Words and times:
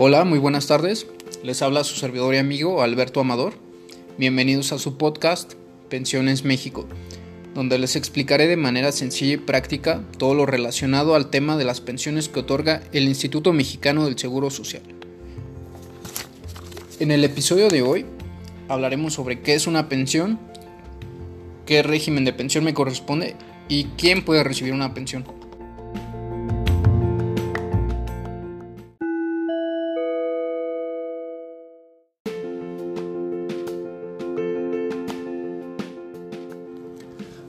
Hola, 0.00 0.22
muy 0.22 0.38
buenas 0.38 0.68
tardes. 0.68 1.08
Les 1.42 1.60
habla 1.60 1.82
su 1.82 1.96
servidor 1.96 2.32
y 2.32 2.38
amigo 2.38 2.82
Alberto 2.82 3.18
Amador. 3.18 3.54
Bienvenidos 4.16 4.70
a 4.70 4.78
su 4.78 4.96
podcast 4.96 5.54
Pensiones 5.88 6.44
México, 6.44 6.86
donde 7.52 7.80
les 7.80 7.96
explicaré 7.96 8.46
de 8.46 8.56
manera 8.56 8.92
sencilla 8.92 9.34
y 9.34 9.38
práctica 9.38 10.04
todo 10.16 10.34
lo 10.34 10.46
relacionado 10.46 11.16
al 11.16 11.30
tema 11.30 11.56
de 11.56 11.64
las 11.64 11.80
pensiones 11.80 12.28
que 12.28 12.38
otorga 12.38 12.80
el 12.92 13.08
Instituto 13.08 13.52
Mexicano 13.52 14.04
del 14.04 14.16
Seguro 14.16 14.50
Social. 14.50 14.82
En 17.00 17.10
el 17.10 17.24
episodio 17.24 17.66
de 17.66 17.82
hoy 17.82 18.06
hablaremos 18.68 19.14
sobre 19.14 19.40
qué 19.40 19.54
es 19.54 19.66
una 19.66 19.88
pensión, 19.88 20.38
qué 21.66 21.82
régimen 21.82 22.24
de 22.24 22.32
pensión 22.32 22.62
me 22.62 22.72
corresponde 22.72 23.34
y 23.68 23.86
quién 23.96 24.24
puede 24.24 24.44
recibir 24.44 24.74
una 24.74 24.94
pensión. 24.94 25.24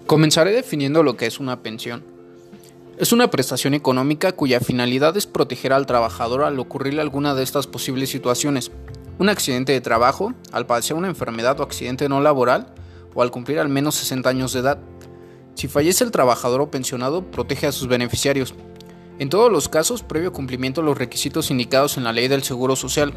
Comenzaré 0.10 0.52
definiendo 0.54 1.04
lo 1.04 1.16
que 1.16 1.28
es 1.28 1.40
una 1.40 1.62
pensión. 1.62 2.04
Es 2.98 3.12
una 3.12 3.30
prestación 3.30 3.76
económica 3.76 4.32
cuya 4.32 4.60
finalidad 4.60 5.16
es 5.16 5.28
proteger 5.28 5.72
al 5.72 5.86
trabajador 5.86 6.42
al 6.42 6.58
ocurrirle 6.58 7.04
alguna 7.04 7.36
de 7.36 7.44
estas 7.44 7.68
posibles 7.68 8.10
situaciones. 8.10 8.72
Un 9.20 9.30
accidente 9.30 9.72
de 9.72 9.82
trabajo, 9.82 10.34
al 10.52 10.66
padecer 10.66 10.98
una 10.98 11.10
enfermedad 11.10 11.60
o 11.60 11.64
accidente 11.64 12.10
no 12.10 12.22
laboral, 12.22 12.74
o 13.14 13.22
al 13.22 13.30
cumplir 13.30 13.60
al 13.60 13.70
menos 13.70 13.94
60 13.94 14.28
años 14.28 14.52
de 14.52 14.62
edad. 14.62 14.80
Si 15.54 15.68
fallece 15.68 16.04
el 16.06 16.10
trabajador 16.10 16.62
o 16.62 16.72
pensionado, 16.72 17.30
protege 17.30 17.68
a 17.68 17.72
sus 17.72 17.88
beneficiarios. 17.88 18.56
En 19.20 19.30
todos 19.30 19.52
los 19.52 19.70
casos, 19.70 20.02
previo 20.02 20.34
cumplimiento 20.34 20.82
de 20.82 20.88
los 20.88 20.98
requisitos 20.98 21.52
indicados 21.52 21.98
en 21.98 22.04
la 22.04 22.14
ley 22.14 22.28
del 22.28 22.42
Seguro 22.42 22.76
Social. 22.76 23.14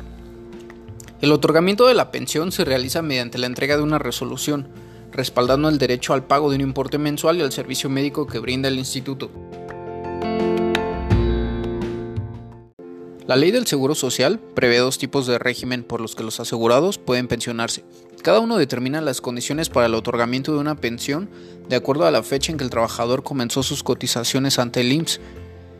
El 1.23 1.33
otorgamiento 1.33 1.87
de 1.87 1.95
la 1.95 2.11
pensión 2.11 2.53
se 2.53 2.67
realiza 2.67 3.01
mediante 3.01 3.39
la 3.39 3.47
entrega 3.47 3.79
de 3.79 3.83
una 3.83 3.99
resolución, 3.99 4.69
respaldando 5.13 5.69
el 5.69 5.79
derecho 5.79 6.15
al 6.15 6.25
pago 6.25 6.51
de 6.51 6.57
un 6.57 6.63
importe 6.63 6.99
mensual 6.99 7.39
y 7.39 7.43
al 7.43 7.53
servicio 7.53 7.89
médico 7.89 8.27
que 8.27 8.39
brinda 8.39 8.69
el 8.69 8.79
instituto. 8.79 9.31
La 13.27 13.37
ley 13.37 13.53
del 13.53 13.67
Seguro 13.67 13.95
Social 13.95 14.41
prevé 14.41 14.79
dos 14.79 14.99
tipos 14.99 15.27
de 15.27 15.39
régimen 15.39 15.85
por 15.85 16.01
los 16.01 16.17
que 16.17 16.25
los 16.25 16.41
asegurados 16.41 16.99
pueden 16.99 17.29
pensionarse. 17.29 17.85
Cada 18.21 18.41
uno 18.41 18.59
determina 18.59 19.01
las 19.01 19.21
condiciones 19.21 19.69
para 19.69 19.87
el 19.87 19.95
otorgamiento 19.95 20.53
de 20.53 20.59
una 20.59 20.75
pensión 20.75 21.31
de 21.69 21.77
acuerdo 21.77 22.05
a 22.05 22.11
la 22.11 22.23
fecha 22.25 22.51
en 22.51 22.59
que 22.59 22.65
el 22.65 22.71
trabajador 22.71 23.23
comenzó 23.23 23.63
sus 23.63 23.83
cotizaciones 23.83 24.59
ante 24.59 24.81
el 24.81 24.93
IMSS. 24.93 25.21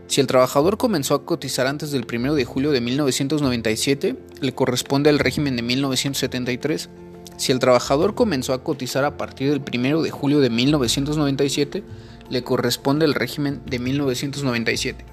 Si 0.07 0.21
el 0.21 0.29
trabajador 0.29 0.79
comenzó 0.79 1.15
a 1.15 1.25
cotizar 1.25 1.67
antes 1.67 1.91
del 1.91 2.07
1 2.11 2.35
de 2.35 2.45
julio 2.45 2.71
de 2.71 2.81
1997, 2.81 4.17
le 4.41 4.55
corresponde 4.55 5.11
el 5.11 5.19
régimen 5.19 5.57
de 5.57 5.63
1973. 5.63 6.91
Si 7.37 7.53
el 7.53 7.59
trabajador 7.59 8.15
comenzó 8.15 8.53
a 8.53 8.63
cotizar 8.63 9.05
a 9.05 9.17
partir 9.17 9.51
del 9.51 9.63
1 9.67 10.03
de 10.03 10.11
julio 10.11 10.41
de 10.41 10.51
1997, 10.51 11.83
le 12.29 12.43
corresponde 12.45 13.05
el 13.05 13.15
régimen 13.15 13.61
de 13.67 13.79
1997. 13.79 15.05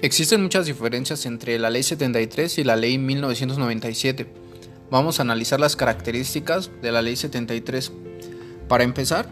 Existen 0.00 0.42
muchas 0.42 0.66
diferencias 0.66 1.26
entre 1.26 1.58
la 1.58 1.70
Ley 1.70 1.82
73 1.82 2.58
y 2.58 2.64
la 2.64 2.76
Ley 2.76 2.98
1997. 2.98 4.26
Vamos 4.90 5.18
a 5.18 5.22
analizar 5.22 5.58
las 5.58 5.74
características 5.76 6.70
de 6.80 6.92
la 6.92 7.02
Ley 7.02 7.16
73. 7.16 7.92
Para 8.68 8.84
empezar, 8.84 9.28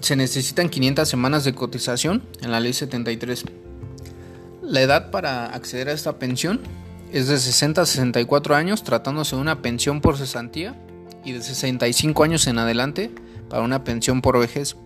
se 0.00 0.14
necesitan 0.14 0.68
500 0.68 1.08
semanas 1.08 1.44
de 1.44 1.54
cotización 1.54 2.22
en 2.42 2.50
la 2.50 2.60
Ley 2.60 2.74
73. 2.74 3.44
La 4.62 4.82
edad 4.82 5.10
para 5.10 5.46
acceder 5.46 5.88
a 5.88 5.92
esta 5.92 6.18
pensión 6.18 6.60
es 7.12 7.28
de 7.28 7.38
60 7.38 7.82
a 7.82 7.86
64 7.86 8.54
años 8.54 8.84
tratándose 8.84 9.36
de 9.36 9.42
una 9.42 9.62
pensión 9.62 10.00
por 10.00 10.16
cesantía 10.16 10.74
y 11.24 11.32
de 11.32 11.42
65 11.42 12.22
años 12.22 12.46
en 12.46 12.58
adelante 12.58 13.10
para 13.48 13.62
una 13.62 13.84
pensión 13.84 14.22
por 14.22 14.38
vejez. 14.38 14.76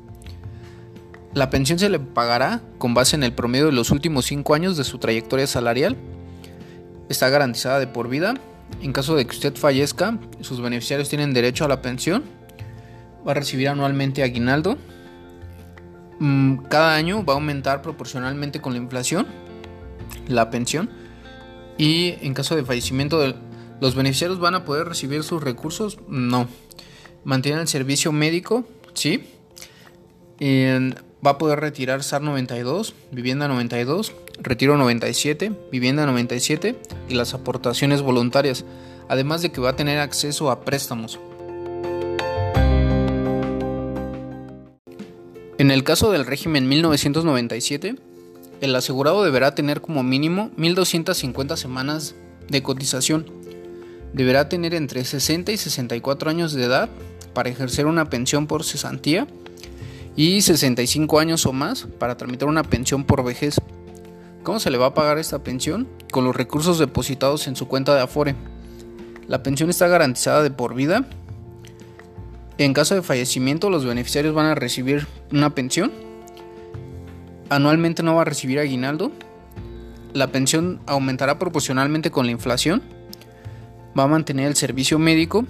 La 1.34 1.50
pensión 1.50 1.78
se 1.78 1.88
le 1.88 1.98
pagará 1.98 2.62
con 2.78 2.94
base 2.94 3.16
en 3.16 3.24
el 3.24 3.32
promedio 3.32 3.66
de 3.66 3.72
los 3.72 3.90
últimos 3.90 4.26
5 4.26 4.54
años 4.54 4.76
de 4.76 4.84
su 4.84 4.98
trayectoria 4.98 5.46
salarial. 5.46 5.96
Está 7.08 7.28
garantizada 7.28 7.80
de 7.80 7.86
por 7.86 8.08
vida. 8.08 8.34
En 8.80 8.92
caso 8.92 9.16
de 9.16 9.26
que 9.26 9.32
usted 9.32 9.54
fallezca, 9.56 10.18
sus 10.40 10.60
beneficiarios 10.60 11.08
tienen 11.08 11.34
derecho 11.34 11.64
a 11.64 11.68
la 11.68 11.82
pensión. 11.82 12.24
Va 13.26 13.32
a 13.32 13.34
recibir 13.34 13.68
anualmente 13.68 14.22
aguinaldo. 14.22 14.78
Mm, 16.20 16.58
cada 16.68 16.94
año 16.94 17.24
va 17.24 17.34
a 17.34 17.36
aumentar 17.36 17.82
proporcionalmente 17.82 18.60
con 18.60 18.72
la 18.72 18.78
inflación 18.78 19.26
la 20.28 20.50
pensión 20.50 20.88
y 21.76 22.14
en 22.20 22.34
caso 22.34 22.56
de 22.56 22.64
fallecimiento 22.64 23.34
los 23.80 23.94
beneficiarios 23.94 24.38
van 24.38 24.54
a 24.54 24.64
poder 24.64 24.86
recibir 24.88 25.22
sus 25.24 25.42
recursos, 25.42 25.98
no. 26.08 26.48
Mantienen 27.24 27.62
el 27.62 27.68
servicio 27.68 28.12
médico, 28.12 28.64
sí. 28.94 29.24
va 30.40 31.30
a 31.30 31.38
poder 31.38 31.60
retirar 31.60 32.02
SAR 32.02 32.22
92, 32.22 32.94
vivienda 33.10 33.48
92, 33.48 34.12
retiro 34.40 34.76
97, 34.76 35.52
vivienda 35.72 36.06
97 36.06 36.76
y 37.08 37.14
las 37.14 37.34
aportaciones 37.34 38.02
voluntarias, 38.02 38.64
además 39.08 39.42
de 39.42 39.50
que 39.50 39.60
va 39.60 39.70
a 39.70 39.76
tener 39.76 39.98
acceso 39.98 40.50
a 40.50 40.64
préstamos. 40.64 41.18
En 45.56 45.70
el 45.70 45.84
caso 45.84 46.10
del 46.10 46.26
régimen 46.26 46.68
1997, 46.68 47.96
el 48.60 48.74
asegurado 48.76 49.24
deberá 49.24 49.54
tener 49.54 49.80
como 49.80 50.02
mínimo 50.02 50.50
1.250 50.56 51.56
semanas 51.56 52.14
de 52.48 52.62
cotización. 52.62 53.26
Deberá 54.12 54.48
tener 54.48 54.74
entre 54.74 55.04
60 55.04 55.52
y 55.52 55.56
64 55.56 56.30
años 56.30 56.52
de 56.52 56.64
edad 56.64 56.88
para 57.32 57.50
ejercer 57.50 57.86
una 57.86 58.08
pensión 58.10 58.46
por 58.46 58.64
cesantía 58.64 59.26
y 60.16 60.40
65 60.40 61.18
años 61.18 61.46
o 61.46 61.52
más 61.52 61.86
para 61.98 62.16
tramitar 62.16 62.48
una 62.48 62.62
pensión 62.62 63.04
por 63.04 63.24
vejez. 63.24 63.56
¿Cómo 64.44 64.60
se 64.60 64.70
le 64.70 64.78
va 64.78 64.86
a 64.86 64.94
pagar 64.94 65.18
esta 65.18 65.42
pensión? 65.42 65.88
Con 66.12 66.24
los 66.24 66.36
recursos 66.36 66.78
depositados 66.78 67.46
en 67.48 67.56
su 67.56 67.66
cuenta 67.66 67.94
de 67.94 68.02
Afore. 68.02 68.36
La 69.26 69.42
pensión 69.42 69.70
está 69.70 69.88
garantizada 69.88 70.42
de 70.42 70.50
por 70.50 70.74
vida. 70.74 71.06
En 72.58 72.72
caso 72.72 72.94
de 72.94 73.02
fallecimiento, 73.02 73.70
los 73.70 73.84
beneficiarios 73.84 74.34
van 74.34 74.46
a 74.46 74.54
recibir 74.54 75.08
una 75.32 75.54
pensión 75.54 76.03
anualmente 77.50 78.02
no 78.02 78.14
va 78.14 78.22
a 78.22 78.26
recibir 78.26 78.58
aguinaldo, 78.58 79.12
la 80.12 80.28
pensión 80.28 80.80
aumentará 80.86 81.38
proporcionalmente 81.38 82.10
con 82.10 82.26
la 82.26 82.32
inflación, 82.32 82.82
va 83.98 84.04
a 84.04 84.08
mantener 84.08 84.46
el 84.46 84.56
servicio 84.56 84.98
médico 84.98 85.44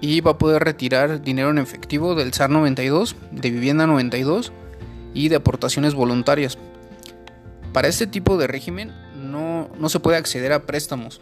y 0.00 0.20
va 0.20 0.32
a 0.32 0.38
poder 0.38 0.64
retirar 0.64 1.22
dinero 1.22 1.50
en 1.50 1.58
efectivo 1.58 2.14
del 2.14 2.32
SAR 2.32 2.50
92, 2.50 3.16
de 3.30 3.50
vivienda 3.50 3.86
92 3.86 4.52
y 5.14 5.28
de 5.28 5.36
aportaciones 5.36 5.94
voluntarias. 5.94 6.58
Para 7.72 7.88
este 7.88 8.06
tipo 8.06 8.36
de 8.36 8.46
régimen 8.46 8.92
no, 9.14 9.70
no 9.78 9.88
se 9.88 10.00
puede 10.00 10.16
acceder 10.16 10.52
a 10.52 10.66
préstamos. 10.66 11.20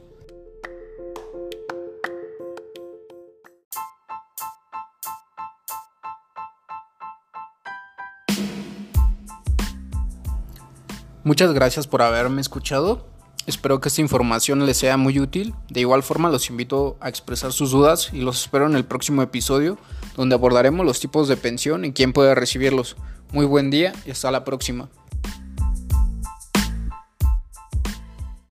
Muchas 11.25 11.53
gracias 11.53 11.87
por 11.87 12.03
haberme 12.03 12.41
escuchado. 12.41 13.07
Espero 13.47 13.81
que 13.81 13.89
esta 13.89 14.03
información 14.03 14.67
les 14.67 14.77
sea 14.77 14.97
muy 14.97 15.19
útil. 15.19 15.55
De 15.71 15.81
igual 15.81 16.03
forma 16.03 16.29
los 16.29 16.51
invito 16.51 16.97
a 17.01 17.09
expresar 17.09 17.53
sus 17.53 17.71
dudas 17.71 18.11
y 18.13 18.21
los 18.21 18.43
espero 18.43 18.67
en 18.67 18.77
el 18.77 18.85
próximo 18.85 19.23
episodio 19.23 19.79
donde 20.17 20.35
abordaremos 20.35 20.85
los 20.85 21.01
tipos 21.01 21.29
de 21.29 21.37
pensión 21.37 21.85
y 21.85 21.93
quién 21.93 22.13
puede 22.13 22.35
recibirlos. 22.35 22.97
Muy 23.33 23.47
buen 23.47 23.71
día 23.71 23.93
y 24.05 24.11
hasta 24.11 24.31
la 24.31 24.45
próxima. 24.45 24.89